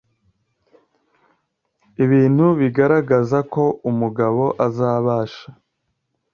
Ibintu 2.03 2.45
bigaragaza 2.59 3.37
ko 3.53 3.63
umugabo 3.89 4.43
azabasha 4.65 5.47